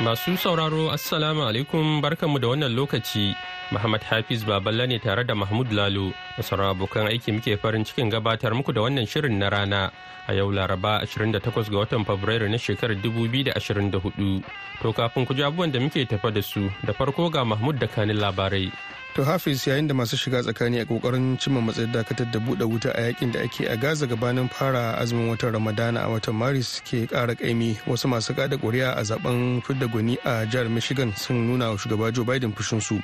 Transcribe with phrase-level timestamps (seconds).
[0.00, 3.36] Masu sauraro Assalamu alaikum barkanmu da wannan lokaci.
[3.68, 8.08] Muhammad Hafiz Baballa ne tare da Mahmud Lalo da sauran abokan aiki muke farin cikin
[8.08, 9.92] gabatar muku da wannan shirin na rana
[10.26, 14.40] a yau Laraba 28 ga watan Fabrairu na shekarar 2024.
[14.80, 17.84] To kafin ku ji abubuwan da muke tafa da su da farko ga Mahmud da
[17.86, 18.72] kanin labarai.
[19.14, 22.90] To Hafiz yayin da masu shiga tsakani a ƙoƙarin cimma matsayin dakatar da buɗe wuta
[22.94, 27.08] a yaƙin da ake a Gaza gabanin fara azumin watan Ramadana a watan Maris ke
[27.10, 31.70] ƙara ƙaimi wasu masu kada ƙuri'a a zaɓen fidda gwani a jihar Michigan sun nuna
[31.70, 33.02] wa shugaba Joe Biden fushinsu.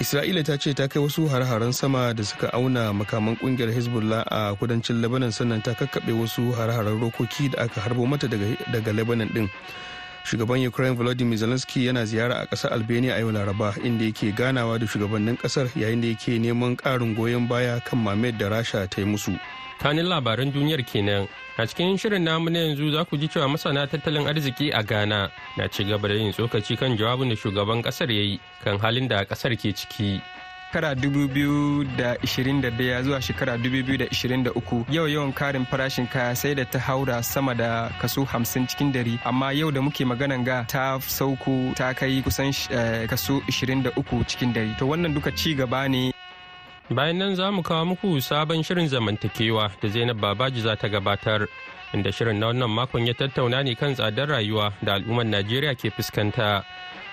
[0.00, 4.56] Isra'ila ta ce ta kai wasu har-haren sama da suka auna makaman ƙungiyar Hezbollah a
[4.56, 9.50] kudancin Lebanon sannan ta kakkaɓe wasu har-haren rokoki da aka harbo mata daga Lebanon din.
[10.24, 14.78] Shugaban ukraine volodymyr zelensky yana ziyara a ƙasar albania a yau laraba inda yake ganawa
[14.78, 19.00] da shugabannin ƙasar yayin da yake neman ƙarin goyon baya kan mamayar da rasha ta
[19.00, 19.38] yi musu.
[19.80, 21.28] Kanin labaran duniyar kenan.
[21.56, 25.30] A cikin shirin namu na yanzu za ku ji cewa masana tattalin arziki a ghana
[25.56, 29.08] na ci gaba da yin tsokaci kan jawabin da shugaban ƙasar ya yi kan halin
[29.08, 30.20] da ƙasar ke ciki.
[30.70, 37.54] Shekara 2021 zuwa shekara 2023 yau yawan karin farashin kaya sai da ta haura sama
[37.54, 39.18] da kaso 50 cikin dari.
[39.24, 42.52] Amma yau da muke maganan ga ta sauko ta kai kusan
[43.10, 44.70] kaso 23 cikin dari.
[44.78, 46.12] To wannan duka ci gaba ne.
[46.90, 51.46] Bayan nan za mu kawo muku sabon shirin zamantakewa da zainab babaji za ta gabatar
[51.94, 55.90] inda shirin na wannan makon ya tattauna ne kan tsadar rayuwa da al'ummar najeriya ke
[55.90, 56.62] fuskanta.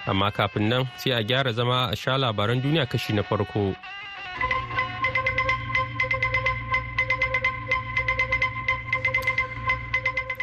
[0.08, 3.76] Amma kafin nan sai a gyara zama a sha labaran duniya kashi na farko.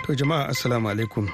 [0.05, 1.29] To jama'a assalamu alaikum.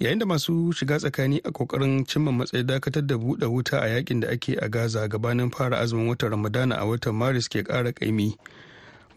[0.00, 4.20] Yayin da masu shiga tsakani a ƙoƙarin cimma matsayi dakatar da buɗe wuta a yaƙin
[4.20, 8.36] da ake a Gaza gabanin fara azumin watan Ramadana a watan Maris ke ƙara ƙaimi.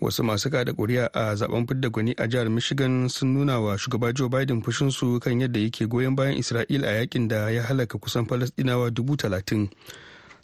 [0.02, 4.14] Wasu masu kada kuri'a a zaɓen fidda gwani a jihar michigan sun nuna wa shugaba
[4.14, 8.26] joe biden fushinsu kan yadda yake goyon bayan isra'ila a yaƙin da ya halaka kusan
[8.30, 9.70] falasdinawa dubu talatin.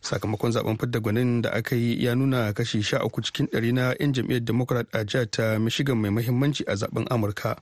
[0.01, 3.93] Sakamakon zaɓen fidda gwanin da aka yi ya nuna kashi sha uku cikin ɗari na
[3.99, 7.55] 'yan jam'iyyar democrat a jihar ta michigan mai mahimmanci a zaɓen amurka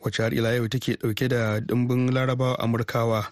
[0.00, 3.28] wacce har ila yau take ɗauke da dimbin larabawa amurkawa.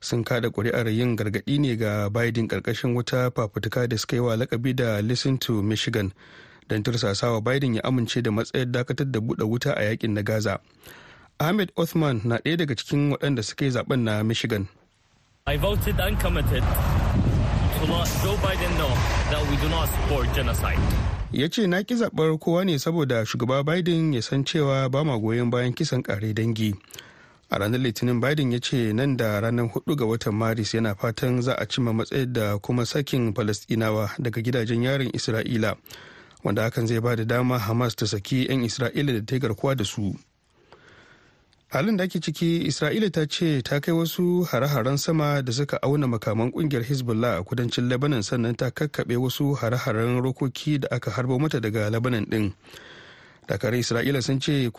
[0.00, 4.36] Sun kada kuri'ar yin gargaɗi ne ga biden ƙarƙashin wata fafutuka da suka yi wa
[4.36, 6.12] lakabi da listen to michigan.
[6.68, 10.58] Don tursasawa biden ya amince da matsayar dakatar da buɗe wuta a yaƙin na gaza.
[11.40, 14.68] Ahmed othman na ɗaya daga cikin waɗanda suka yi zaɓen na michigan.
[15.46, 18.88] I voted and committed to let Joe Biden know
[19.30, 20.78] that we do not support genocide.
[21.34, 25.18] ya ce na ki zaɓar kowa ne saboda shugaba biden ya san cewa ba ma
[25.18, 26.72] goyon bayan kisan ƙare dangi.
[27.50, 31.42] A ranar litinin biden ya ce nan da ranar 4 ga watan maris yana fatan
[31.42, 35.74] za a cimma matsayar da kuma sakin falastinawa daga gidajen yarin isra'ila.
[36.44, 39.84] Wanda hakan zai ba da dama hamas ta saki 'yan isra'ila da ta garkuwa da
[39.84, 40.14] su.
[41.74, 46.06] Halin da ake ciki isra'ila ta ce ta kai wasu hare-haren sama da suka auna
[46.06, 51.38] makaman ƙungiyar hezbollah a kudancin lebanon sannan ta kakkaɓe wasu hare-haren rokoki da aka harbo
[51.38, 52.54] mata daga lebanon din
[53.48, 54.70] dakarun isra'ila sun ce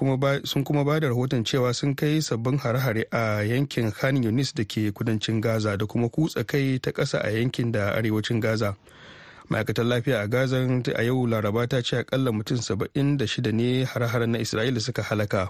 [0.45, 4.63] sun kuma ba da rahoton cewa sun kai sabbin hare-hare a yankin khan yunis da
[4.63, 8.75] ke kudancin gaza da kuma kutsa kai ta ƙasa a yankin da arewacin gaza.
[9.49, 10.57] Ma'aikatar lafiya a gaza
[10.95, 15.49] a yau laraba ta ce akalla mutum 76 ne har-haren na isra'ila suka halaka.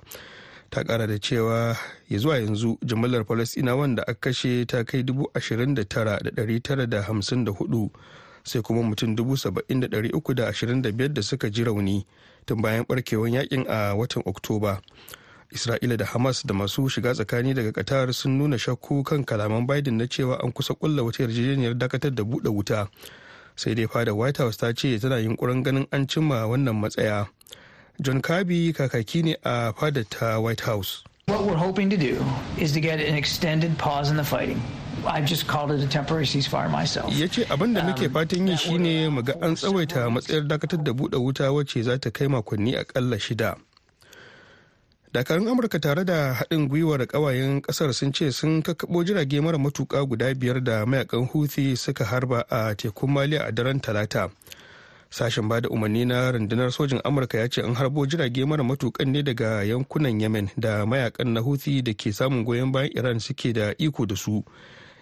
[0.69, 1.77] Ta kara da cewa
[2.09, 7.89] ya zuwa yanzu jimillar falastina wanda aka kashe ta kai 29,954
[8.43, 12.05] sai kuma mutum 70,325 da suka ji rauni
[12.45, 14.81] tun bayan barkewar yaƙin a watan oktoba.
[15.53, 19.97] Isra'ila da hamas da masu shiga tsakani daga qatar sun nuna shakku kan kalaman biden
[19.97, 22.87] na cewa an kusa kulla wata yarjejeniyar dakatar da buɗe wuta.
[23.55, 27.27] Sai dai fada white house ta ce tana yunkurin ganin an cimma wannan matsaya
[28.01, 32.21] john kirby kakaki ne a fadar ta white house What we're hoping to do
[32.57, 34.59] is to get an extended pause in the fighting.
[35.09, 37.09] I've just called it a temporary ceasefire myself.
[37.21, 40.93] ya ce abin da muke fatan yi shine mu ga an tsawaita matsayar dakatar da
[40.93, 43.55] buɗe wuta wacce za ta kai makonni akalla shida
[45.15, 50.03] dakarun amurka tare da haɗin gwiwar ƙawayen ƙasar sun ce sun kakkaɓo jirage mara matuƙa
[50.07, 54.29] guda biyar da mayaƙan houthi suka harba a tekun maliya a daren talata.
[55.09, 59.07] Sashen ba da umarni na rundunar sojin amurka ya ce an harbo jirage mara matukan
[59.07, 63.53] ne daga yankunan yemen da mayaƙan na houthi da ke samun goyon bayan iran suke
[63.53, 64.43] da iko da su.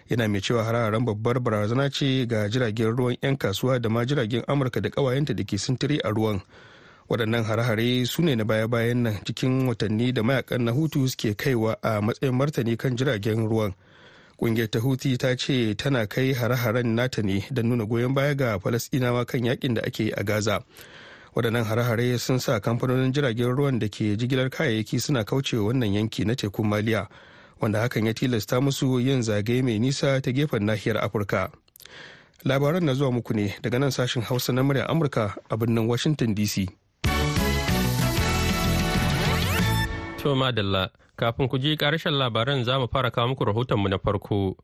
[0.08, 4.44] Yana mai cewa hararen babbar barazana ce ga jiragen ruwan 'yan kasuwa da ma jiragen
[4.46, 6.40] amurka da kawayenta da ke sintiri a ruwan.
[7.08, 11.76] Waɗannan hare-hare su ne na baya-bayan nan cikin watanni da mayaƙan na hutu suke kaiwa
[11.82, 13.74] a matsayin martani kan jiragen ruwan.
[14.38, 18.58] Ƙungiyar ta huti ta ce tana kai hare-haren nata ne don nuna goyon baya ga
[18.58, 20.64] falasɗinawa kan yaƙin da ake a gaza.
[21.36, 26.24] Waɗannan hare-hare sun sa kamfanonin jiragen ruwan da ke jigilar kayayyaki suna kaucewa wannan yanki
[26.24, 27.06] na tekun maliya
[27.60, 31.50] wanda hakan ya tilasta musu yin zagaye mai nisa ta gefen nahiyar afirka.
[32.44, 36.34] Labaran na zuwa muku ne daga nan sashen hausa na murya amurka a birnin washington
[36.34, 36.68] dc
[40.24, 40.88] To madalla
[41.20, 44.56] kafin ku ji ƙarshen labaran za mu fara kawo muku rahotonmu na farko.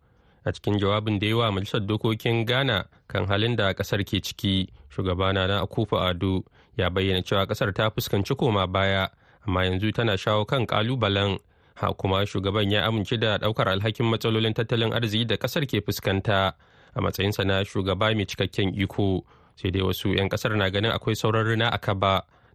[0.45, 4.69] A cikin jawabin da yi wa Majalisar Dokokin Ghana kan halin da ƙasar ke ciki,
[4.89, 6.45] shugabana na Akufo Ado
[6.79, 9.09] ya bayyana cewa ƙasar ta fuskanci koma baya,
[9.47, 11.39] amma yanzu tana shawo kan kalubalen.
[11.75, 16.55] Ha kuma shugaban ya amince da ɗaukar alhakin matsalolin tattalin arziki da ƙasar ke fuskanta
[16.97, 19.25] a matsayinsa na shugaba mai cikakken iko.
[19.57, 21.79] Sai dai wasu 'yan ƙasar na ganin akwai sauran rina a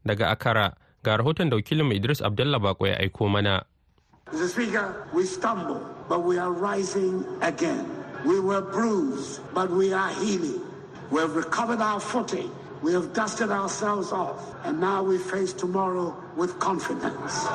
[0.05, 0.73] daga akara
[1.05, 3.61] ga rahoton da wakilin idris abdullah bako ya aiko mana
[4.33, 4.47] Mr.
[4.49, 7.85] Speaker, we stumble, but we are rising again.
[8.25, 10.57] We were bruised, but we are healing.
[11.13, 12.49] We have recovered our footing.
[12.81, 17.45] We have dusted ourselves off, and now we face tomorrow with confidence.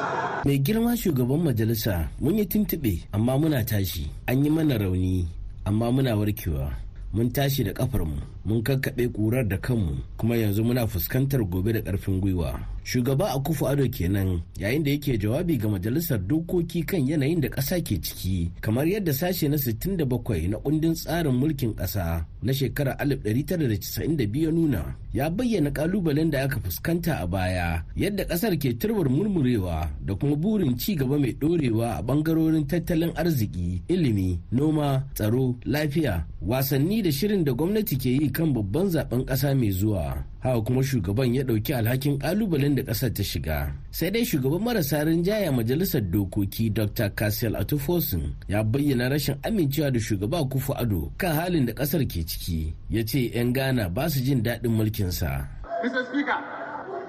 [0.47, 5.26] Mai girma shugaban majalisa mun yi tuntuɓe amma muna tashi, an yi mana rauni
[5.67, 6.70] amma muna warkewa.
[7.12, 11.81] Mun tashi da ƙafarmu, mun kakkaɓe ƙurar da kanmu, kuma yanzu muna fuskantar gobe da
[11.82, 12.55] ƙarfin gwiwa.
[12.84, 17.80] Shugaba akufu ado kenan yayin da yake jawabi ga majalisar dokoki kan yanayin da ƙasa
[17.82, 24.44] ke ciki kamar yadda sashe na 67 na kundin tsarin mulkin ƙasa na shekarar 1992
[24.44, 29.90] ya nuna ya bayyana kalubalen da aka fuskanta a baya yadda ƙasar ke turbar murmurewa
[30.04, 36.24] da kuma burin ci gaba mai ɗorewa a ɓangarorin tattalin arziki ilimi noma tsaro lafiya
[36.42, 40.24] wasanni da shirin da gwamnati ke yi kan babban zaɓen ƙasa mai zuwa.
[40.40, 43.72] Haka kuma shugaban ya ɗauki alhakin ƙalubalen da ƙasar ta shiga.
[43.90, 47.10] Sai dai shugaban marasa rinjaya majalisar dokoki dr.
[47.14, 52.25] Kasil atufosin ya bayyana rashin amincewa da shugaba kufu ado kan halin da ƙasar ke
[52.26, 52.75] ciki.
[52.88, 55.48] Ya ce 'yan ghana ba su jin daɗin mulkinsa.
[55.84, 56.04] Mr.
[56.08, 56.38] Speaker,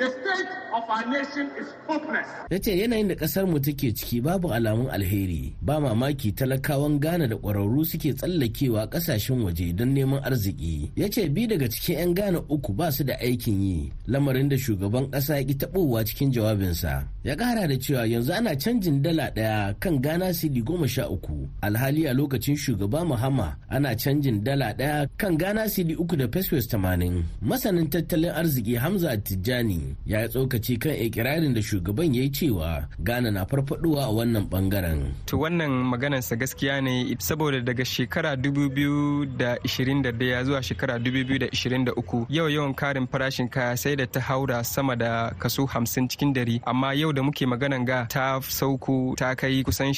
[0.01, 2.27] the state of our nation is hopeless.
[2.49, 5.53] ya ce yanayin da ƙasar mu take ciki babu alamun alheri.
[5.61, 10.89] Ba mamaki talakawan ghana da ƙwararru suke tsallakewa ƙasashen waje don neman arziki.
[10.95, 13.91] Ya ce bi daga cikin 'yan ghana uku ba su da aikin yi.
[14.07, 17.05] Lamarin da shugaban ƙasa ya ki taɓowa cikin jawabinsa.
[17.23, 21.45] Ya ƙara da cewa yanzu ana canjin dala ɗaya kan ghana cedi goma sha uku.
[21.61, 26.65] Alhali a lokacin shugaba muhamma ana canjin dala ɗaya kan ghana cedi uku da pesos
[26.67, 27.21] tamanin.
[27.41, 32.87] Masanin tattalin arziki hamza tijjani ya yi tsokaci kan ikirarin da shugaban ya yi cewa
[32.99, 35.11] Ghana na farfaduwa a wannan ɓangaren.
[35.25, 43.07] To wannan maganarsa gaskiya ne saboda daga shekara 2021 zuwa shekara 2023 yau yawan karin
[43.07, 47.21] farashin kaya sai da ta haura sama da kaso 50 cikin dari amma yau da
[47.23, 49.91] muke maganan ga ta sauko ta kai kusan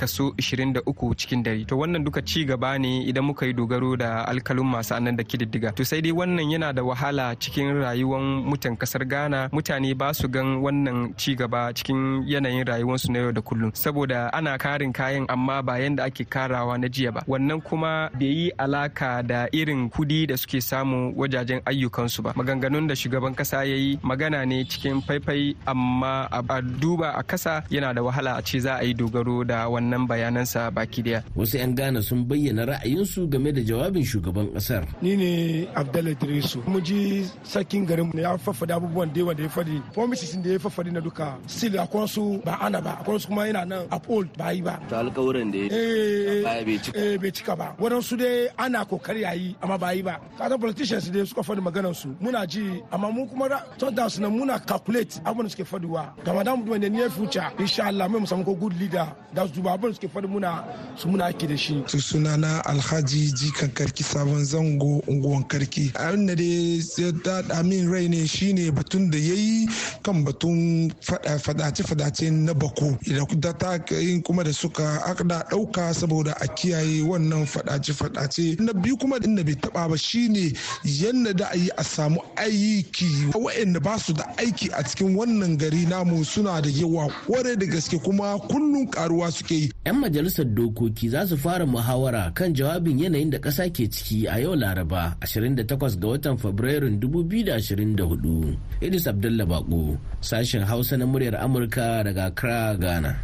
[0.00, 1.64] kaso 23 cikin dari.
[1.64, 5.24] To wannan duka ci gaba ne idan muka yi dogaro da alkalun masu annan da
[5.24, 5.70] kididdiga.
[5.76, 8.20] To sai dai wannan yana da wahala cikin rayuwar
[8.50, 13.32] mutan ƙasar Ghana mutane ba su gan wannan ci gaba cikin yanayin rayuwarsu na yau
[13.32, 13.70] da kullum.
[13.74, 17.20] Saboda ana karin kayan amma ba yanda ake karawa na jiya ba.
[17.28, 22.32] Wannan kuma bai yi alaka da irin kuɗi da suke samu wajajen ayyukansu ba.
[22.36, 27.62] Maganganun da shugaban kasa ya yi magana ne cikin faifai amma a duba a kasa
[27.70, 31.22] yana da wahala a ce za a yi dogaro da wannan bayanansa baki ɗaya.
[31.36, 34.86] Wasu 'yan ghana sun bayyana ra'ayinsu game da jawabin shugaban ƙasar.
[35.02, 35.30] Ni ne
[35.74, 36.62] abdallah idrisu.
[36.66, 39.82] Mu ji sakin garin ya faffada abubuwan da yawa da ya faɗi.
[39.92, 43.46] Promises da ya faffadi na duka still akwai su ba ana ba akwai su kuma
[43.46, 44.80] yana nan uphold ba yi ba.
[44.88, 46.96] To alƙawuran da eh bai cika.
[46.98, 47.74] eh bai cika ba.
[47.78, 50.20] Wadansu dai ana ƙoƙari a yi amma ba yi ba.
[50.38, 53.48] Kaga politicians dai suka faɗi maganar su muna ji amma mu kuma
[53.78, 58.08] sometimes na muna calculate abin da suke fadiwa ga madam da near future insha Allah
[58.08, 60.64] mai mu samu ko good leader da su duba abin da suke faɗi muna
[60.96, 61.82] su muna aiki da shi.
[61.86, 65.92] Sunana alhaji jikan karki sabon zango unguwan karki.
[65.94, 69.68] Abin da dai ya daɗa min rai ne shine batun batun da ya yi
[70.02, 72.98] kan batun fadace-fadace na bako.
[73.40, 73.78] Da ta
[74.24, 79.54] kuma da suka akda ɗauka saboda a kiyaye wannan fadace-fadace na biyu kuma inda bai
[79.56, 80.52] taba ba shine
[80.84, 83.30] yadda da a yi a samu aiki.
[83.32, 87.66] Waɗanda ba su da aiki a cikin wannan gari namu suna da yawa ƙwarai da
[87.66, 89.70] gaske kuma kullum karuwa suke yi.
[89.86, 94.38] 'yan majalisar dokoki za su fara muhawara kan jawabin yanayin da ƙasa ke ciki a
[94.40, 98.56] yau laraba 28 ga watan fabrairun 2024
[98.90, 103.14] idris abdullah bako sashen hausa na muryar amurka daga accra ghana.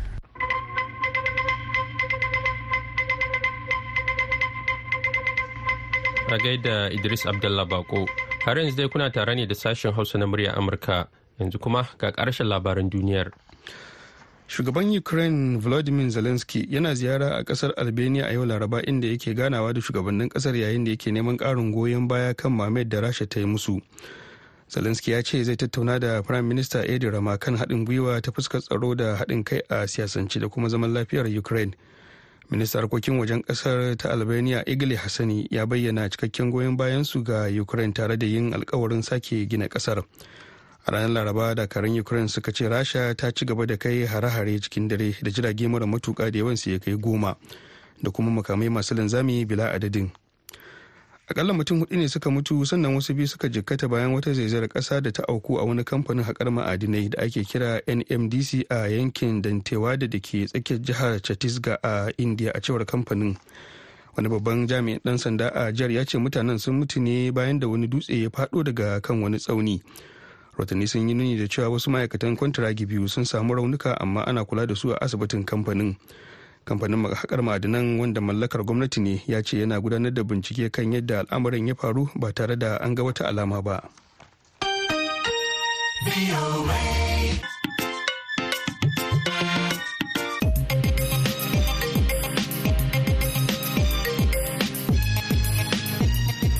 [6.30, 8.06] A gaida idris abdullah bako
[8.46, 11.10] har yanzu dai kuna tare ne da sashen hausa na muryar amurka.
[11.42, 13.34] Yanzu kuma ga ƙarshen labaran duniyar.
[14.46, 19.74] Shugaban ukraine volodymyr zelensky yana ziyara a ƙasar albania a yau laraba inda yake ganawa
[19.74, 23.40] da shugabannin ƙasar yayin da yake neman karin goyon baya kan mamayar da rasha ta
[23.42, 23.82] yi musu.
[24.68, 28.60] Zelensky ya ce zai tattauna da prime minister edi rama kan haɗin gwiwa ta fuskar
[28.62, 31.74] tsaro da haɗin kai a siyasance da kuma zaman lafiyar ukraine.
[32.50, 37.46] Ministan harkokin wajen ƙasar ta albania igli hassani ya bayyana cikakken goyon bayan su ga
[37.60, 40.02] ukraine tare da yin alkawarin sake gina ƙasar
[40.86, 44.88] a ranar laraba dakarun ukraine suka ce rasha ta ci gaba da kai hare-hare cikin
[44.88, 47.36] dare da jirage mara matuka da yawan su ya kai goma
[48.02, 50.10] da kuma makamai masu linzami bila adadin.
[51.26, 55.00] Akalla mutum huɗu ne suka mutu sannan wasu biyu suka jikkata bayan wata zaizayar kasa
[55.00, 59.96] da ta auku a wani kamfanin haƙar ma'adinai da ake kira nmdc a yankin dantewa
[59.98, 63.36] da da ke tsakiyar jihar chhattisgarh a india a cewar kamfanin.
[64.16, 67.66] Wani babban jami'in dan sanda a jihar ya ce mutanen sun mutu ne bayan da
[67.68, 69.82] wani dutse ya faɗo daga kan wani tsauni.
[70.56, 74.44] Rotanni sun yi nuni da cewa wasu ma'aikatan kwantiragi biyu sun samu raunuka amma ana
[74.44, 75.96] kula da su a asibitin kamfanin.
[76.66, 81.20] Kamfanin haƙar ma'adinan wanda mallakar gwamnati ne ya ce yana gudanar da bincike kan yadda
[81.22, 83.78] al'amarin ya faru ba tare da an ga wata alama ba.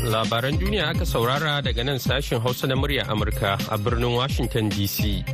[0.07, 5.27] Labaran duniya aka saurara daga nan sashen hausa na murya amurka a birnin washington dc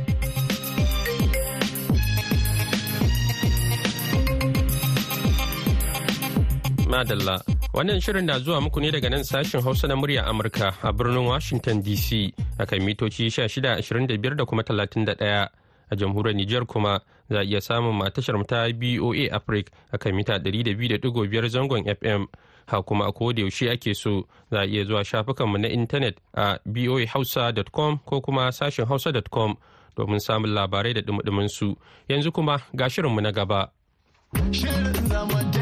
[6.93, 7.41] madalla.
[7.73, 11.25] Wannan shirin na zuwa muku ne daga nan sashen hausa na murya amurka a birnin
[11.25, 15.49] washington dc akan mitoci 1625 da kuma 31
[15.89, 20.37] a jamhuriyar Nijar kuma za a iya samun matashar ta BOA Africa a kan mita
[20.37, 22.25] 200.5 zangon FM
[22.69, 27.97] ha kuma a yaushe ake so za a iya zuwa shafukanmu na intanet a boahausa.com
[28.05, 29.55] ko kuma sashen hausa.com
[29.97, 31.75] domin samun labarai da dumudumin su.
[32.09, 33.71] Yanzu kuma ga shirinmu na gaba.
[34.51, 35.52] Shirin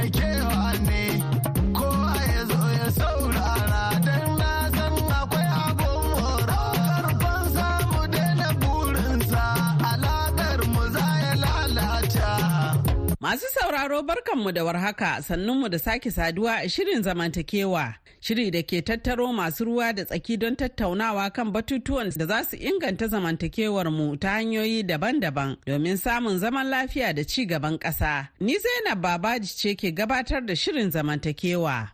[13.31, 17.93] Masu sauraro barkanmu da warhaka sannunmu da sake saduwa a shirin zamantakewa.
[18.19, 22.55] Shiri da ke tattaro masu ruwa da tsaki don tattaunawa kan batutuwan da za su
[22.57, 28.27] inganta zamantakewar mu ta hanyoyi daban-daban domin samun zaman lafiya da ci gaban ƙasa.
[28.41, 31.87] Ni Zainab Babaji ce ke gabatar da shirin zamantakewa.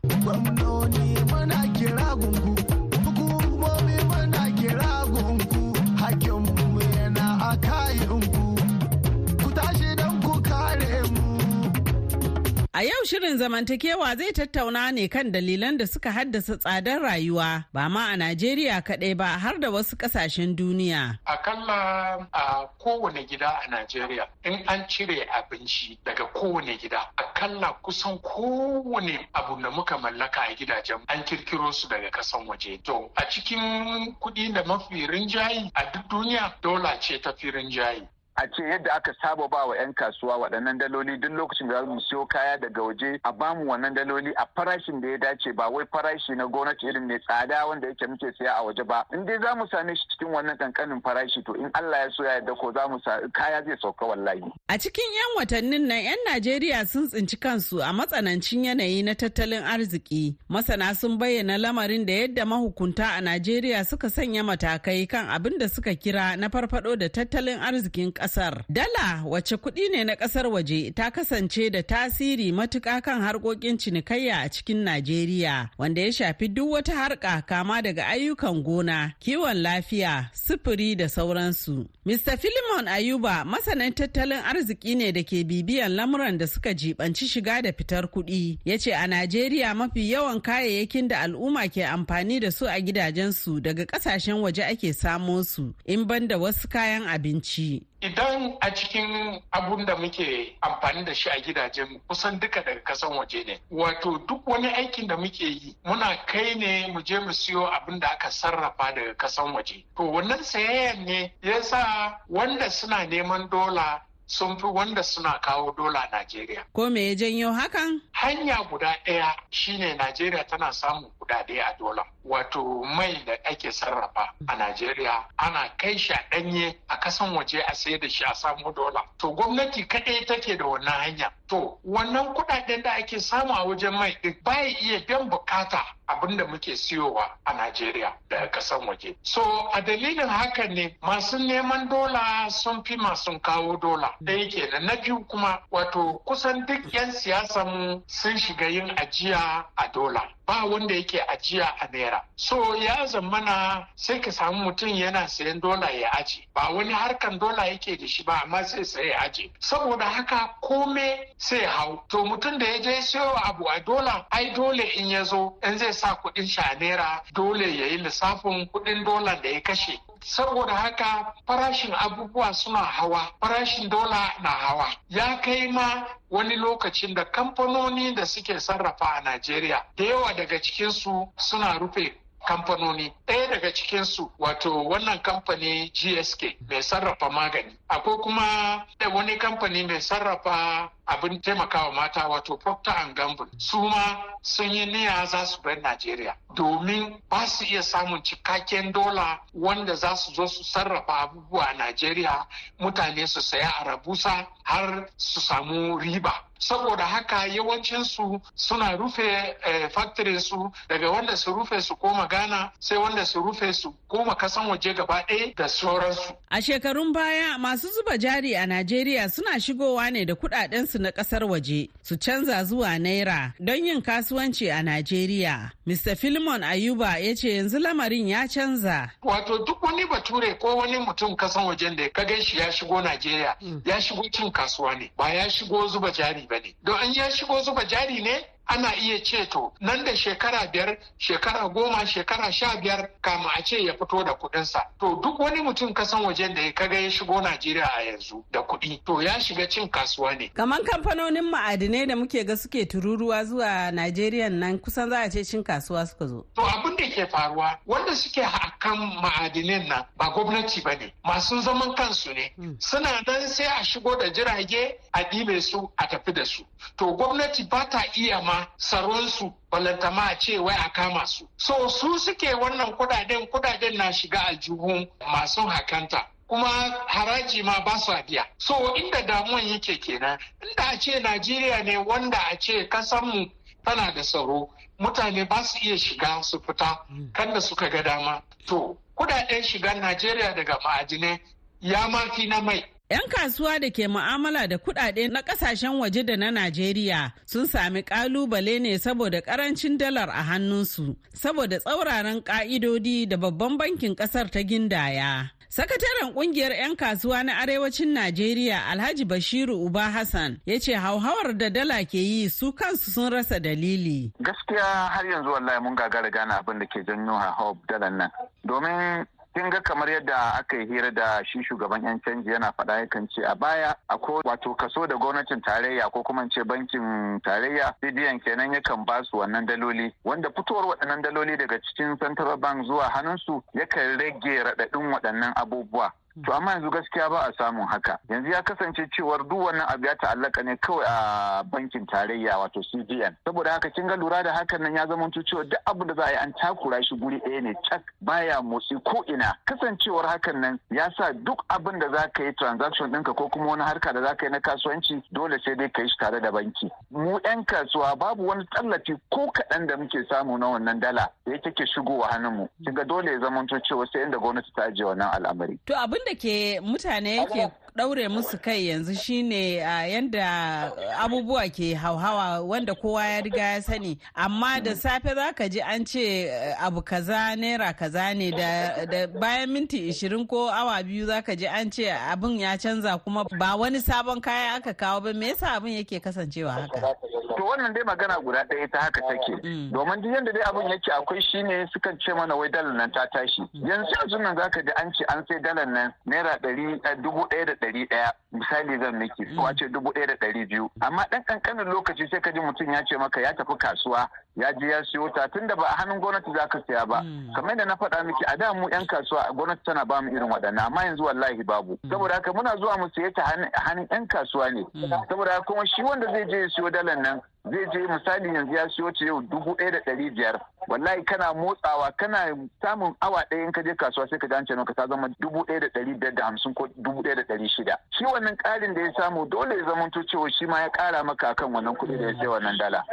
[12.78, 17.90] A yau shirin zamantakewa zai tattauna ne kan dalilan da suka haddasa tsadar rayuwa ba
[17.90, 21.18] ma a Najeriya kaɗai ba har da wasu ƙasashen duniya.
[21.26, 28.20] Akalla a kowane gida a Najeriya in an cire abinci daga kowane gida akalla kusan
[28.22, 32.78] kowane abu da muka mallaka a gidajen an kirkiro su daga kasan waje.
[32.84, 38.08] To a cikin kuɗi da mafi rinjayi a duk duniya dola ce ta fi rinjayi.
[38.40, 42.00] A ce yadda aka saba ba wa 'yan kasuwa waɗannan daloli duk lokacin da mu
[42.02, 45.70] siyo kaya daga waje a ba mu wannan daloli a farashin da ya dace ba
[45.70, 49.06] wai farashi na gwamnati irin mai tsada wanda yake muke siya a waje ba.
[49.14, 52.24] In dai za mu same shi cikin wannan kankanin farashi to in Allah ya so
[52.24, 52.98] ya yarda ko za mu
[53.34, 54.46] kaya zai sauka wallahi.
[54.70, 59.64] A cikin 'yan watannin nan 'yan Najeriya sun tsinci kansu a matsanancin yanayi na tattalin
[59.66, 60.38] arziki.
[60.50, 65.68] Masana sun bayyana lamarin da yadda mahukunta a Najeriya suka sanya matakai kan abin da
[65.68, 68.27] suka kira na farfado da tattalin arzikin ƙasa.
[68.28, 68.64] Ƙasar.
[68.70, 74.44] Dala wacce kuɗi ne na ƙasar waje ta kasance da tasiri matuƙa kan harkokin cinikayya
[74.46, 80.30] a cikin Najeriya wanda ya shafi duk wata harka kama daga ayyukan gona, kiwon lafiya,
[80.34, 81.88] sufuri da sauransu.
[82.08, 82.38] Mr.
[82.38, 87.74] Philemon Ayuba masanin tattalin arziki ne da ke bibiyan lamuran da suka jibanci shiga da
[87.74, 88.58] fitar kuɗi.
[88.66, 93.60] Ya ce a Najeriya mafi yawan kayayyakin da al'umma ke amfani da su a gidajensu
[93.62, 97.84] daga ƙasashen waje ake samo su, in banda wasu kayan abinci.
[98.02, 103.12] Idan a cikin abun da muke amfani da shi a gidajen kusan duka daga kasan
[103.18, 103.60] waje ne.
[103.72, 108.00] Wato duk wani aikin da muke yi muna kai ne mu je mu siyo abin
[108.00, 109.84] da aka sarrafa daga kasan waje.
[109.98, 111.97] To wannan sayayyan ne ya sa
[112.30, 116.64] wanda suna neman dola sun fi wanda suna kawo dola Najeriya.
[116.74, 118.02] Ko me ya janyo hakan?
[118.12, 122.04] Hanya guda ɗaya shine Najeriya tana samun kudade a dola.
[122.28, 127.60] Wato mai da ake sarrafa a Najeriya ana kai shi a ɗanye a kasan waje
[127.68, 129.02] a sayar da shi a samu dola.
[129.18, 131.32] To gwamnati kaɗai take da wannan hanya.
[131.48, 136.38] To wannan kuɗaɗen da ake samu a wajen mai ɗin baya iya biyan buƙata abin
[136.38, 139.16] da muke siyowa a Najeriya daga kasan waje.
[139.24, 139.42] So
[139.74, 144.14] a dalilin hakan ne masu neman dola sun fi masu kawo dola.
[144.22, 149.88] Ɗaya kenan na biyu kuma wato kusan duk 'yan siyasan sun shiga yin ajiya a
[149.94, 150.22] dola.
[150.48, 152.22] Ba wanda yake ajiya a naira.
[152.36, 156.48] So ya zamana sai ka samu mutum yana sayan dola ya aji.
[156.56, 159.52] Ba wani harkan dola yake da shi ba amma sai sai ya aji.
[159.60, 162.04] Saboda haka kome sai hau.
[162.10, 165.78] To mutum da ya je siyo abu a dola ai dole in ya zo in
[165.78, 170.00] zai sa kuɗin shi a naira dole ya yi lissafin kuɗin dola da ya kashe
[170.22, 174.88] saboda haka farashin abubuwa suna hawa farashin dola na hawa.
[175.10, 180.60] Ya kai ma wani lokacin da kamfanoni da suke sarrafa a najeriya da yawa daga
[180.62, 182.14] cikinsu suna rufe
[182.48, 183.14] kamfanoni.
[183.28, 187.78] Ɗaya daga cikinsu wato wannan kamfani gsk mai sarrafa magani.
[187.90, 193.48] Akwai kuma wani kamfani mai sarrafa abin taimakawa mata wato procter and gamble.
[193.58, 198.92] Su ma sun yi niyya za su bar najeriya domin ba su iya samun cikakken
[198.92, 202.46] dola wanda za su zo su sarrafa abubuwa a najeriya.
[202.80, 206.47] Mutane su saya a rabusa har su samu riba.
[206.60, 212.72] Saboda haka yawancinsu suna rufe eh, factory su daga wanda su rufe su koma ghana
[212.80, 216.34] sai wanda su rufe su koma kasan waje gaba ɗaya da sauransu.
[216.50, 221.44] A shekarun baya masu zuba jari a najeriya suna shigowa ne da kuɗaɗensu na ƙasar
[221.50, 225.72] waje su canza zuwa naira don yin kasuwanci a najeriya.
[225.88, 229.12] Mr philemon ayuba ya ce yanzu lamarin ya canza.
[229.24, 233.02] Wato duk wani bature ko wani mutum kasan wajen da ka gan shi ya shigo
[233.02, 237.14] najeriya ya shigo cin kasuwa ne ba ya shigo zuba jari ba ne don an
[237.14, 242.06] ya shigo zuba jari ne ana iya ce to nan da shekara biyar shekara goma
[242.06, 244.82] shekara sha biyar kama a ce ya fito da kuɗinsa.
[245.00, 248.60] To duk wani mutum kasan wajen da ya kaga ya shigo najeriya a yanzu da
[248.62, 250.50] kuɗi to ya shiga cin kasuwa ne.
[250.54, 255.44] Kamar kamfanonin ma'adinai da muke ga suke tururuwa zuwa najeriya nan kusan za a ce
[255.44, 256.46] cin kasuwa suka zo.
[256.56, 261.62] To abin da ke faruwa wanda suke hakan ma'adinan nan ba gwamnati ba ne masu
[261.62, 262.52] zaman kansu ne.
[262.80, 266.64] Suna nan sai a shigo da jirage a ɗibe su a tafi da su.
[266.98, 271.48] To gwamnati ba ta iya ma tsaronsu balantama a ce wai a kama su.
[271.58, 276.26] So su suke wannan kuɗaɗen kuɗaɗen na shiga aljihun masu hakanta.
[276.48, 276.68] kuma
[277.08, 278.46] haraji ma ba su biya.
[278.58, 283.52] So inda damuwan yake kenan, inda a ce Najeriya ne wanda a ce kasanmu
[283.86, 288.42] tana da tsaro, mutane ba su iya shiga su fita kan da suka ga dama.
[288.68, 291.40] To, kuɗaɗen shigan Najeriya daga ma'adinai
[291.82, 292.86] ya mafi na mai.
[293.10, 298.04] 'Yan kasuwa da ke mu'amala da kuɗaɗe na ƙasashen waje da na Najeriya sun sami
[298.04, 304.60] ƙalubale ne saboda ƙarancin dalar a hannunsu, saboda tsauraran ƙa'idodi da babban bankin ƙasar ta
[304.60, 305.52] gindaya.
[305.70, 311.70] Sakataren ƙungiyar 'yan kasuwa na arewacin Najeriya Alhaji Bashiru Uba Hassan ya ce hauhawar da
[311.70, 314.32] dala ke yi su kansu sun rasa dalili.
[314.44, 318.32] Gaskiya har yanzu wallahi mun gagara gane abin da ke janyo hauhawar dalar nan.
[318.68, 319.26] Domin
[319.58, 323.28] kin ga kamar yadda aka yi hira da shi shugaban yan canji yana faɗa yakan
[323.30, 328.38] ce a baya akwai wato kaso da gwamnatin tarayya ko kuma ce bankin tarayya cbn
[328.46, 330.14] kenan yakan ba su wannan daloli.
[330.24, 336.14] Wanda fitowar waɗannan daloli daga cikin central bank zuwa hannunsu yakan rage raɗaɗin waɗannan abubuwa.
[336.46, 338.20] To amma yanzu gaskiya ba a samun haka.
[338.30, 342.82] Yanzu ya kasance cewar duk wannan abu ya ta'allaka ne kawai a bankin tarayya wato
[342.94, 343.36] CBN.
[343.44, 346.24] Saboda haka kin ga lura da hakan nan ya zama cewa duk abu da za
[346.26, 349.52] a yi an takura shi guri ɗaya ne cak baya motsi ko ina.
[349.66, 353.66] Kasancewar hakan nan ya sa duk abin da za ka yi transaction ɗinka ko kuma
[353.74, 356.40] wani harka da za ka yi na kasuwanci dole sai dai ka yi shi tare
[356.40, 356.86] da banki.
[357.12, 361.52] Mu 'yan kasuwa babu wani tallafi ko kaɗan da muke samu na wannan dala da
[361.52, 362.70] ya take shigowa hannunmu.
[362.86, 365.80] Kin ga dole ya zama cewa sai inda gwamnati ta ajiye wannan al'amari.
[365.88, 369.76] To abin da ke mutane yake ɗaure musu kai yanzu shine
[370.14, 374.18] yadda abubuwa ke hauhawa wanda kowa ya riga ya sani.
[374.36, 379.70] Amma da safe za ka ji an ce abu kaza naira kaza ne da bayan
[379.74, 383.76] minti ishirin ko awa biyu za ka ji an ce abin ya canza kuma ba
[383.76, 385.34] wani sabon kaya aka kawo ba.
[385.34, 387.16] Me yasa abin yake kasancewa haka?
[387.58, 389.58] To wannan dai magana guda ɗaya ta haka take.
[389.92, 393.26] Domin duk yadda dai abin yake akwai shine sukan ce mana wai dalar nan ta
[393.34, 393.62] tashi.
[393.74, 397.66] Yanzu yanzu nan zaka ji an ce an sai dalar nan naira ɗari dubu ɗaya
[397.66, 400.90] da ɗari ɗaya misali zan miki ko ce dubu ɗaya da ɗari biyu.
[401.02, 404.74] Amma ɗan ƙanƙanin lokaci sai ka ji mutum ya ce maka ya tafi kasuwa ya
[404.74, 407.22] je ya siyo ta tunda ba a hannun gwamnati za ka siya ba.
[407.56, 410.50] Kamar yadda na faɗa miki a da mu 'yan kasuwa gwamnati tana ba mu irin
[410.50, 411.98] waɗannan amma yanzu wallahi babu.
[412.10, 413.44] Saboda haka muna zuwa mu siye ta
[413.86, 414.84] hannun 'yan kasuwa ne.
[415.30, 418.74] Saboda haka kuma shi wanda zai je ya siyo dalar nan zai je misali yanzu
[418.74, 420.60] ya siyo ce yau dubu ɗaya da ɗari biyar.
[420.88, 424.94] Wallahi kana motsawa kana samun awa ɗaya in ka je kasuwa sai ka gance maka
[424.94, 427.98] ta zama dubu ɗaya da ɗari biyar da hamsin ko dubu ɗaya da ɗari shida.
[428.12, 431.24] Shi wannan ƙarin da ya samu dole ya zama to cewa shi ma ya ƙara
[431.26, 433.04] maka akan wannan kuɗi da ya sai wannan dala.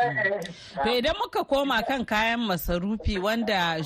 [0.85, 3.77] to idan muka koma kan kayan masarufi wanda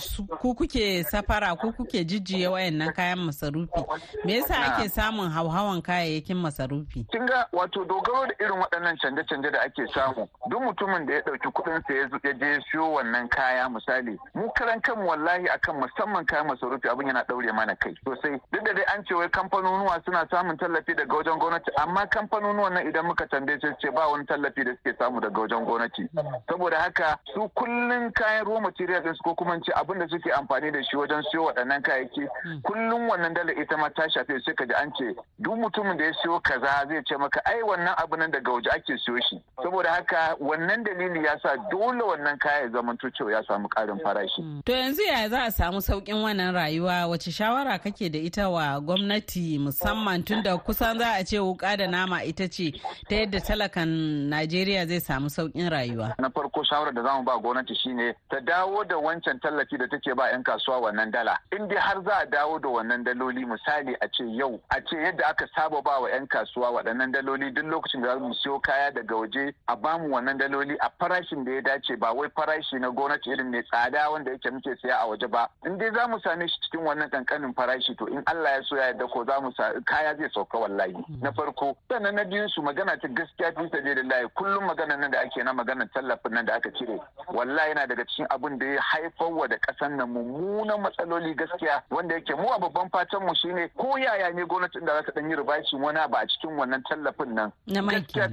[0.41, 3.85] ku kuke safara ku kuke jijjiye wayannan kayan masarufi
[4.25, 7.07] me yasa ake samun hauhawan kayayyakin masarufi.
[7.11, 11.21] kin ga wato dogaro da irin waɗannan canje-canje da ake samu duk mutumin da ya
[11.21, 16.25] ɗauki kuɗin sa ya je siyo wannan kaya misali mu karan kanmu wallahi akan musamman
[16.27, 20.01] kayan masarufi abin yana ɗaure mana kai sosai duk da dai an ce wai kamfanonuwa
[20.05, 21.71] suna samun tallafi daga wajen gwamnati.
[21.77, 25.41] Amma kamfanonuwan nan idan muka tambaye su ce ba wani tallafi da suke samu daga
[25.41, 26.09] wajen gwamnati.
[26.49, 30.31] Saboda haka su kullun kayan raw material din su ko kuma ce abin da suke
[30.33, 32.29] amfani da shi wajen siyo waɗannan kayayyaki
[32.65, 36.05] kullun wannan dala ita ma ta shafe sai ka ji an ce duk mutumin da
[36.05, 39.37] ya siyo kaza zai ce maka ai wannan abu nan daga waje ake siyo shi.
[39.63, 43.99] Saboda haka wannan dalili ya sa dole wannan kaya ya zama cewa ya samu karin
[44.01, 44.43] farashi.
[44.65, 47.07] To yanzu ya za a samu saukin wannan rayuwa?
[47.07, 51.77] Wace shawara kake da ita wa gwamnati musamman tun da kusan za a ce wuka
[51.77, 52.73] da nama ita ce
[53.09, 53.89] ta yadda talakan
[54.29, 56.15] Najeriya zai samu saukin rayuwa.
[56.19, 59.87] Na farko shawarar da za mu ba gwamnati shine ta dawo da wancan tallafi da
[59.89, 61.37] take ba 'yan kasuwa wannan dala.
[61.57, 64.97] In dai har za a dawo da wannan daloli misali a ce yau a ce
[64.97, 68.61] yadda aka saba ba wa 'yan kasuwa waɗannan daloli duk lokacin da za mu siyo
[68.61, 72.29] kaya daga waje a ba mu wannan daloli a farashin da ya dace ba wai
[72.37, 75.91] farashi na gwamnati irin mai tsada wanda yake muke siya a waje ba in dai
[75.95, 79.07] za mu same shi cikin wannan kankanin farashi to in Allah ya so ya yarda
[79.09, 79.53] ko za mu
[79.85, 81.77] kaya zai sauka wallahi na farko.
[81.89, 83.69] Sannan na biyun su magana ta gaskiya fi
[84.05, 86.99] layi kullum magana nan da ake na magana tallafin nan da aka cire
[87.33, 91.83] wallahi yana daga cikin abin da ya haifar wa da kasan nan mummunan matsaloli gaskiya.
[91.91, 95.13] Wanda yake mu a babban fatan mu shine ko yaya ne gwamnatin da za ta
[95.15, 97.53] dan yi ribashin wani ba a cikin wannan tallafin nan.
[97.67, 98.29] Gaskiya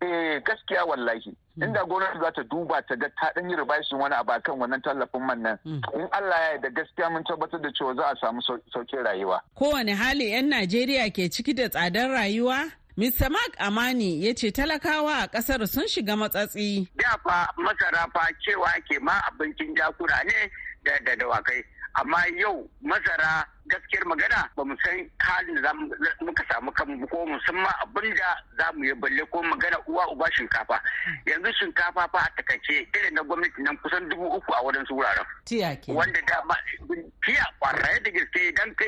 [0.00, 1.36] fi gaskiya wallahi.
[1.64, 4.82] Inda gwamnati za ta duba ta ga ta dan yi ribashin wani abu kan wannan
[4.82, 8.40] tallafin man nan in Allah ya da gaskiya mun tabbatar da cewa za a samu
[8.42, 13.30] sauƙin rayuwa kowane hali 'yan Najeriya ke ciki da tsadar rayuwa Mr.
[13.30, 16.88] Mark Amani ya ce talakawa a ƙasar sun shiga matsatsi.
[16.96, 20.50] Da fa masara fa cewa ke ma abincin jakuna ne
[20.84, 21.62] da dawakai.
[21.94, 25.72] Amma yau masara gaskiyar magana ba mu san halin da
[26.24, 30.26] muka samu kanmu ko musamman abin da za mu yi balle ko magana uwa uba
[30.32, 30.80] shinkafa.
[31.26, 35.26] Yanzu shinkafa fa a taƙaice irin na gwamnati nan kusan dubu uku a wurin wuraren.
[35.44, 36.54] Tiya ke wanda da ma
[37.24, 38.84] tiya ƙwarai da gaske idan ka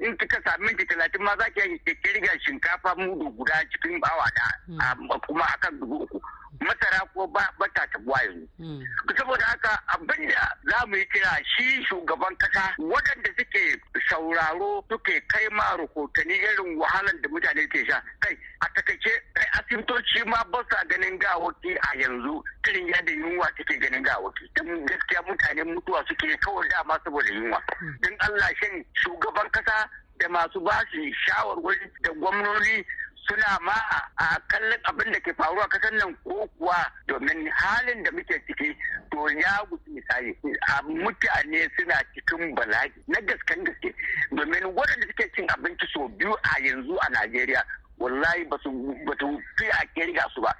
[0.00, 5.18] in kika sami minti talatin ma za ki ƙirga shinkafa mudu guda cikin bawa da
[5.26, 6.20] kuma akan dubu uku.
[6.60, 8.48] Masara ko ba ta tabuwa yanzu.
[9.16, 13.62] Saboda haka abin da za mu yi kira shi shugaban kasa waɗanda suke
[14.10, 18.00] sauraro suke kai ma rahotanni irin wahalar da mutane ke sha.
[18.20, 23.46] Kai a taƙaice kai asibitoci ma ba sa ganin gawaki a yanzu irin yadda yunwa
[23.56, 27.60] take ganin gawaki don gaskiya mutane mutuwa suke kawai dama saboda yunwa.
[28.02, 29.88] Don Allah shin shugaban kasa
[30.18, 32.84] da masu bashi shawarwari da gwamnoni
[33.28, 33.74] suna ma
[34.18, 36.76] a kallon abin da ke faruwa ƙasar nan ko kuwa
[37.08, 38.76] domin halin da muke ciki
[39.10, 40.36] to ya guji misali.
[40.86, 43.94] Mutane suna cikin bala'i na gaskan gaske.
[44.32, 47.62] Domin waɗanda suke cin abinci sau biyu a yanzu a Najeriya
[47.98, 48.70] wallahi ba su
[49.58, 50.52] fi a ƙirga su ba.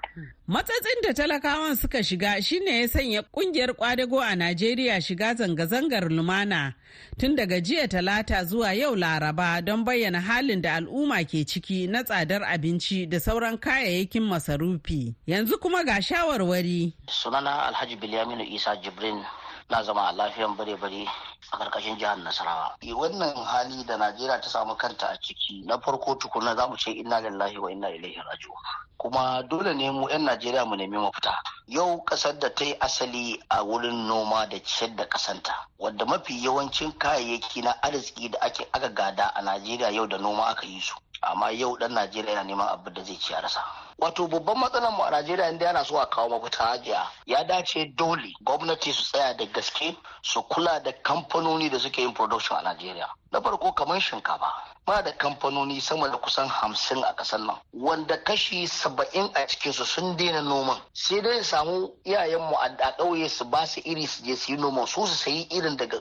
[0.47, 6.73] Matsatsin da talakawan suka shiga shine ya sanya ƙungiyar kwadago a Najeriya shiga zanga-zangar lumana
[7.19, 12.03] tun daga jiya talata zuwa yau laraba don bayyana halin da al'umma ke ciki na
[12.03, 15.15] tsadar abinci da sauran kayayyakin masarufi.
[15.27, 16.93] Yanzu kuma ga shawarwari.
[17.07, 19.23] Sunana Alhaji Bilyaminu Isa Jibrin
[19.69, 21.05] na zama a lafiyan bare-bare
[21.51, 22.75] a ƙarƙashin jihar Nasarawa.
[22.81, 26.91] Wannan hali da Najeriya ta samu kanta a ciki na farko tukuna za mu ce
[26.91, 28.55] inna lillahi wa inna ilaihi raji'un.
[28.97, 31.35] Kuma dole ne mu 'yan Najeriya mu nemi mafita.
[31.67, 36.43] Yau ƙasar da ta yi asali a wurin noma da ciyar da kasanta, wadda mafi
[36.43, 40.79] yawancin kayayyaki na arziki da ake aka gada a Najeriya yau da noma aka yi
[40.81, 40.95] su.
[41.21, 43.61] amma yau dan najeriya yana neman abin da zai ci a rasa
[43.97, 47.85] wato babban matsalar mu a najeriya inda yana so a kawo mafita hajiya ya dace
[47.95, 50.91] dole gwamnati su tsaya da gaske su kula da
[51.37, 53.07] kamfanoni da suke yin production a najeriya.
[53.31, 54.51] Na farko kamar shinkafa.
[54.87, 57.55] Muna da kamfanoni sama da kusan hamsin a ƙasar nan.
[57.73, 60.77] Wanda kashi saba'in a cikinsu sun daina noman.
[60.93, 64.87] Sai dai samu iyayenmu a ƙauye su ba su iri su je su yi noman.
[64.87, 65.99] Su su sayi irin daga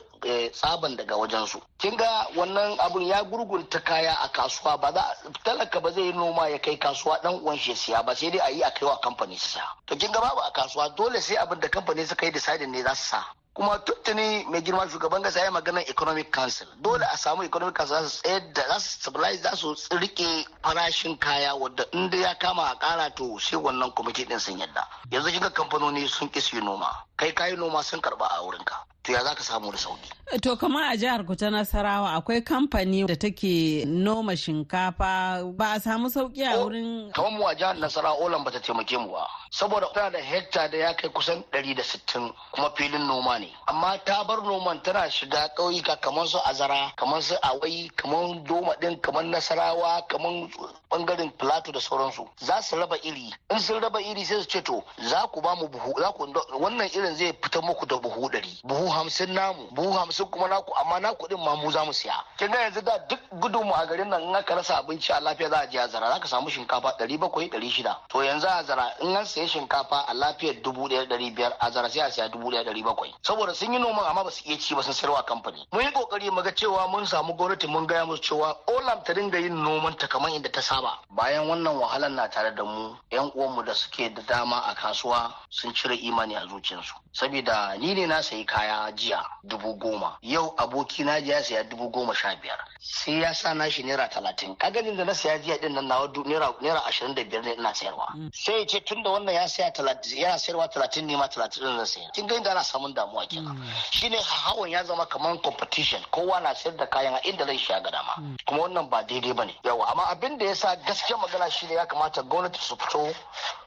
[0.52, 1.60] tsaban daga wajensu.
[1.78, 4.80] Kin ga wannan abun ya gurgunta kaya a kasuwa.
[4.80, 7.20] Ba za talaka ba zai yi noma ya kai kasuwa.
[7.22, 8.14] Dan uwan shi siya ba.
[8.14, 10.94] Sai dai a yi a kaiwa kamfani su sa to kin ga babu a kasuwa.
[10.96, 13.24] Dole sai abin da kamfani suka yi deciding ne za su sa.
[13.56, 16.66] Kuma tuntuni mai girma shugaban kasa ya maganar economic council.
[16.82, 20.44] Dole a samu economic council za su tsayar da za su stabilize za su riƙe
[20.62, 24.84] farashin kaya wadda inda ya kama a kara to sai wannan kwamiti din sun yadda.
[25.10, 26.92] Yanzu shiga kamfanoni sun ki su yi noma.
[27.16, 28.76] Kai kayi noma sun karɓa a wurinka.
[29.06, 30.10] To ya za ka samu da sauƙi.
[30.42, 35.80] To kamar a jihar ku ta Nasarawa akwai kamfani da take noma shinkafa ba a
[35.80, 37.12] samu sauƙi a wurin.
[37.14, 39.26] Kamar mu a jihar Nasarawa Olan bata taimake mu ba.
[39.52, 43.48] Saboda tana da hekta da ya kai kusan ɗari da sittin kuma filin noma ne.
[43.68, 48.74] Amma ta bar noman tana shiga ƙauyuka kamar su Azara, kamar su Awai, kamar Doma
[48.82, 50.50] ɗin, kamar Nasarawa, kamar
[50.90, 52.28] ɓangaren Plateau da sauransu.
[52.40, 53.32] Za su raba iri.
[53.50, 56.26] In sun raba iri sai su ce to za ku ba mu buhu, za ku
[56.60, 58.60] wannan irin zai fitar muku da buhu ɗari.
[58.64, 62.14] Buhu hamsin namu buhu hamsin kuma naku amma na kuɗin ma mu za mu siya
[62.38, 65.50] kin ga yanzu da duk gudunmu a garin nan in aka rasa abinci a lafiya
[65.50, 68.46] za a je a zara za ka samu shinkafa ɗari bakwai ɗari shida to yanzu
[68.46, 72.00] a zara in an sayi shinkafa a lafiyar dubu ɗaya ɗari biyar a zara sai
[72.02, 74.74] a siya dubu ɗaya ɗari bakwai saboda sun yi noman amma ba su iya ci
[74.74, 78.06] ba sun sayarwa kamfani mun yi ƙoƙari mu ga cewa mun samu gwamnati mun gaya
[78.06, 80.98] musu cewa olam ta dinga yin noman ta kamar inda ta saba.
[81.10, 85.32] Bayan wannan wahalar na tare da mu yan uwanmu da suke da dama a kasuwa
[85.50, 86.94] sun cire imani a zuciyarsu.
[87.12, 90.18] Saboda ni ne na sayi kaya jiya dubu goma.
[90.22, 92.58] Yau aboki na ya saya dubu goma sha biyar.
[92.88, 94.54] Sai ya sa nashi naira talatin.
[94.56, 97.74] Kaganin da na saya jiya ɗin nan nawa naira naira ashirin da biyar ne ina
[97.74, 98.06] sayarwa.
[98.32, 101.62] Sai ya ce tun da wannan ya saya talatin yana sayarwa talatin ne ma talatin
[101.62, 103.58] din zan sayar kin ga inda ana samun damuwa kenan.
[103.90, 106.00] Shine hawan ya zama kamar competition.
[106.12, 108.36] Kowa na sayar da kayan a inda zai shiga dama.
[108.46, 111.86] Kuma wannan ba daidai ba ne yawa amma abin da yasa gaskiyar magana shine ya
[111.86, 113.12] kamata gwamnati su fito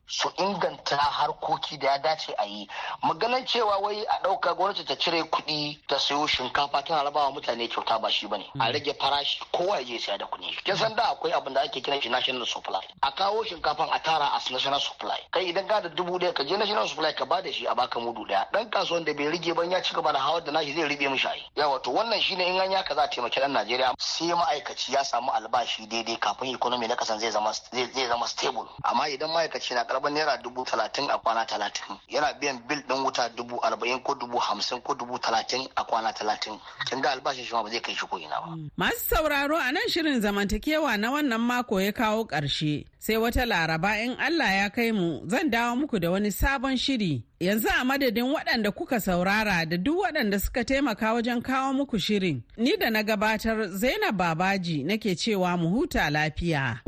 [0.08, 2.68] su inganta harkoki da ya dace a yi.
[3.04, 7.68] Maganan cewa wai a ɗauka gwamnati ta cire kuɗi ta sayo shinkafa tana rabawa mutane
[7.68, 10.64] kyauta ba shi ba ne a rage farashi kowa ya je saya da kuɗi.
[10.64, 12.82] Kin san da akwai abin da ake kiran shi national supply.
[13.04, 15.20] A kawo shinkafan a tara a national supply.
[15.32, 17.76] Kai idan ka da dubu ɗaya ka je national supply ka ba da shi a
[17.76, 18.52] baka mudu ɗaya.
[18.52, 21.10] Dan kasuwan da bai rige ban ya ci gaba da hawar da nashi zai ribe
[21.10, 21.44] mishi ai.
[21.56, 23.94] Yawa to wannan shine in an yaka za a taimaki dan Najeriya.
[24.00, 28.68] Sai ma'aikaci ya samu albashi daidai kafin economy na kasan zai zama zai zama stable.
[28.84, 31.98] Amma idan ma'aikaci na karɓan naira dubu talatin a kwana talatin.
[32.10, 36.14] Yana biyan bil ɗin wuta dubu arba'in ko dubu hamsin ko dubu talatin a kwana
[36.14, 36.60] talatin.
[36.90, 38.56] Kin ga albashin shi ma ba zai kai shi ko ina ba.
[38.78, 42.86] Masu sauraro a nan shirin zamantakewa na wannan mako ya kawo ƙarshe.
[43.00, 47.24] Sai wata laraba in Allah ya kai mu zan dawo muku da wani sabon shiri.
[47.40, 52.42] Yanzu a madadin waɗanda kuka saurara da duk waɗanda suka taimaka wajen kawo muku shirin
[52.58, 56.82] ni da na gabatar zainab babaji nake cewa mu huta lafiya.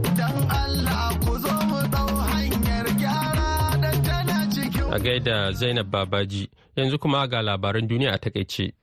[0.51, 1.81] Allah ku zo mu
[4.91, 8.73] A gaida Zainab Babaji, yanzu kuma ga labaran duniya a taƙaice.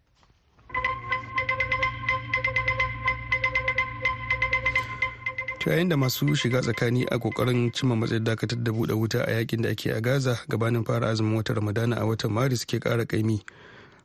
[5.69, 9.63] yayin da masu shiga tsakani a ƙoƙarin cimma matsayin dakatar da buɗe wuta a yaƙin
[9.63, 13.43] da ake a gaza gabanin fara azumin watan ramadana a watan maris ke kara kaimi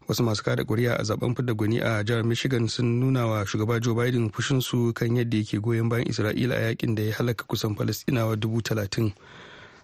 [0.07, 3.79] wasu masu kada kuri'a a zaɓen fidda gwani a jihar michigan sun nuna wa shugaba
[3.79, 7.75] joe biden fushinsu kan yadda yake goyon bayan isra'ila a yaƙin da ya halaka kusan
[7.75, 9.13] falastinawa dubu talatin.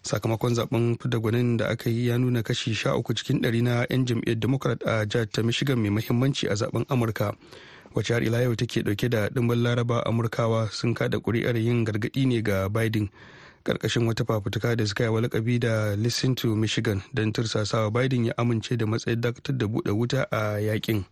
[0.03, 3.85] Sakamakon zaɓen fidda gwanin da aka yi ya nuna kashi sha uku cikin ɗari na
[3.89, 7.35] 'yan jam'iyyar democrat a jihar ta michigan mai muhimmanci a zaɓen amurka
[7.95, 12.25] wacce har ila yau take ɗauke da dimbin laraba amurkawa sun kada kuri'ar yin gargaɗi
[12.27, 13.09] ne ga biden
[13.65, 18.25] ƙarƙashin wata fafutuka da suka yi wa lakabi da listen to michigan don tursasawa biden
[18.25, 21.03] ya amince da matsayin dakatar da buɗe wuta a yaƙin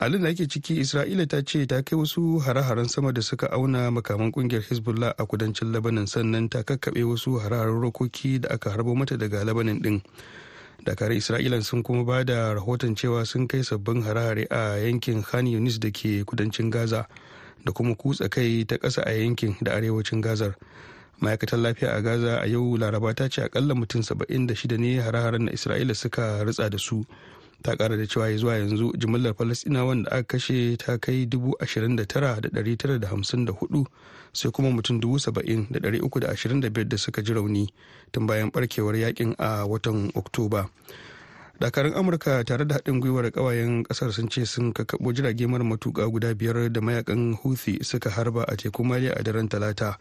[0.00, 3.90] halin da ake ciki isra'ila ta ce ta kai wasu hare-haren sama da suka auna
[3.90, 8.94] makaman ƙungiyar hezbollah a kudancin labanan sannan ta kakkaɓe wasu hare-haren rokoki da aka harbo
[8.94, 10.02] mata daga labanan din
[10.84, 15.46] dakarun isra'ila sun kuma ba da rahoton cewa sun kai sabbin hare-hare a yankin khan
[15.46, 17.06] yunis da ke kudancin gaza
[17.64, 20.54] da kuma kutsa kai ta ƙasa a yankin da arewacin gazar.
[21.22, 25.52] Ma'aikatar lafiya a gaza a yau laraba ta ce akalla mutum 76 ne hare-haren na
[25.52, 27.04] isra'ila suka ritsa da su.
[27.62, 33.84] Ta kara da cewa zuwa yanzu jimillar falasɗinawan da aka kashe ta kai 29,954
[34.32, 37.68] sai kuma mutum 70,325 da suka ji rauni
[38.12, 40.68] tun bayan barkewar yaƙin a watan oktoba.
[41.60, 46.10] Dakarun amurka tare da haɗin gwiwar ƙawayen ƙasar sun ce sun kakkaɓo jirage mara matuƙa
[46.10, 49.96] guda biyar da mayaƙan houthi suka harba a tekun maliya a daren talata.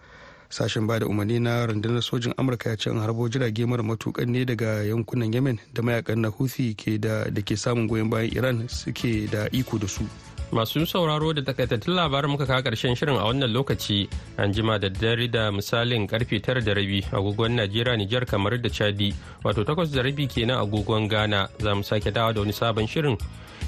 [0.52, 4.28] Sashen ba da umarni na rundunar sojin amurka ya ce an harbo jirage mara matukan
[4.30, 8.68] ne daga yankunan yemen da mayaƙan na houthi ke da ke samun goyon bayan iran
[8.70, 10.04] suke da iko da su.
[10.52, 14.10] Masu sauraro da takaitattun labarin muka kawo ƙarshen shirin a wannan lokaci.
[14.38, 18.68] An jima da dare da misalin ƙarfe tara da rabi agogon Najeriya Nijar kamar da
[18.68, 19.14] Chadi.
[19.46, 21.48] Wato takwas da rabi kenan agogon Ghana.
[21.58, 23.16] Za mu sake dawa da wani sabon shirin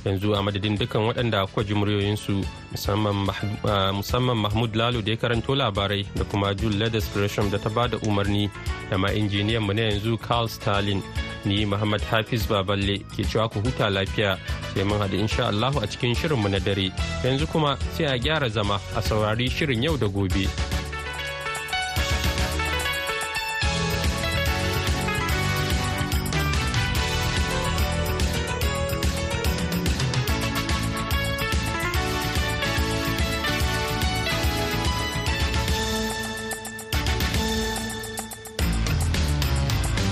[0.05, 6.05] yanzu a madadin dukkan waɗanda kwa ji muryoyinsu musamman mahmud lalo da ya karanto labarai
[6.15, 8.49] da kuma jul ladas gresham da ta ba da umarni
[8.89, 11.01] da ma injiniyan mu na yanzu carl stalin
[11.45, 14.37] ni muhammad hafiz baballe ke cewa ku huta lafiya
[14.73, 16.91] sai mun haɗu insha allahu a cikin shirinmu na dare
[17.23, 20.72] yanzu kuma sai a gyara zama a saurari shirin yau da gobe.